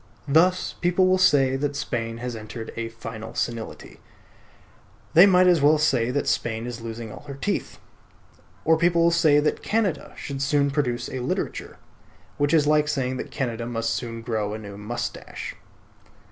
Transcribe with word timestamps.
Thus 0.27 0.73
people 0.81 1.05
will 1.05 1.19
say 1.19 1.55
that 1.57 1.75
Spain 1.75 2.17
has 2.17 2.35
entered 2.35 2.73
a 2.75 2.89
final 2.89 3.35
senility; 3.35 3.99
they 5.13 5.27
might 5.27 5.45
as 5.45 5.61
well 5.61 5.77
say 5.77 6.09
that 6.09 6.27
Spain 6.27 6.65
is 6.65 6.81
losing 6.81 7.11
all 7.11 7.21
her 7.27 7.35
teeth. 7.35 7.77
Or 8.65 8.79
people 8.79 9.03
will 9.03 9.11
say 9.11 9.39
that 9.39 9.61
Canada 9.61 10.15
should 10.17 10.41
soon 10.41 10.71
produce 10.71 11.07
a 11.07 11.19
literature; 11.19 11.77
which 12.37 12.51
is 12.51 12.65
like 12.65 12.87
saying 12.87 13.17
that 13.17 13.29
Canada 13.29 13.67
must 13.67 13.91
soon 13.91 14.23
grow 14.23 14.55
a 14.55 14.57
new 14.57 14.75
moustache. 14.75 15.55